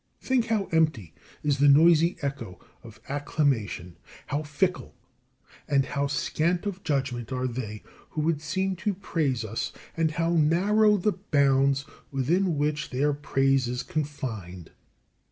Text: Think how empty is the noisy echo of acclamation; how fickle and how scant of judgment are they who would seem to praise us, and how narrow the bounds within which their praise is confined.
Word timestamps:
Think 0.19 0.45
how 0.47 0.63
empty 0.71 1.13
is 1.43 1.59
the 1.59 1.67
noisy 1.67 2.17
echo 2.23 2.59
of 2.81 2.99
acclamation; 3.07 3.97
how 4.25 4.41
fickle 4.41 4.95
and 5.67 5.85
how 5.85 6.07
scant 6.07 6.65
of 6.65 6.81
judgment 6.83 7.31
are 7.31 7.45
they 7.45 7.83
who 8.09 8.21
would 8.21 8.41
seem 8.41 8.75
to 8.77 8.95
praise 8.95 9.45
us, 9.45 9.71
and 9.95 10.09
how 10.09 10.31
narrow 10.33 10.97
the 10.97 11.11
bounds 11.29 11.85
within 12.09 12.57
which 12.57 12.89
their 12.89 13.13
praise 13.13 13.67
is 13.67 13.83
confined. 13.83 14.71